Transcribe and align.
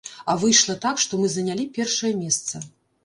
А 0.31 0.35
выйшла 0.43 0.75
так, 0.85 1.03
што 1.03 1.19
мы 1.23 1.29
занялі 1.35 1.67
першае 1.79 2.13
месца. 2.25 2.65